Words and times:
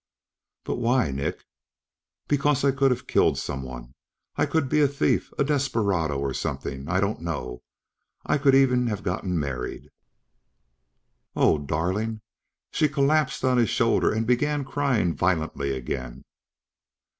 "But 0.63 0.77
why, 0.77 1.11
Nick?" 1.11 1.45
"Because 2.27 2.63
I 2.65 2.71
could 2.71 2.89
have 2.89 3.05
killed 3.05 3.37
someone. 3.37 3.93
I 4.35 4.47
could 4.47 4.67
be 4.67 4.81
a 4.81 4.87
thief, 4.87 5.31
a 5.37 5.43
desperado 5.43 6.17
or 6.17 6.33
something. 6.33 6.89
I 6.89 6.99
don't 6.99 7.21
know. 7.21 7.61
I 8.25 8.39
could 8.39 8.55
even 8.55 8.87
have 8.87 9.03
gotten 9.03 9.37
married..." 9.39 9.89
"Oh, 11.35 11.59
darling!" 11.59 12.21
She 12.71 12.89
collapsed 12.89 13.45
on 13.45 13.59
his 13.59 13.69
shoulder 13.69 14.11
and 14.11 14.25
began 14.25 14.65
crying 14.65 15.13
violently 15.13 15.71
again. 15.77 16.23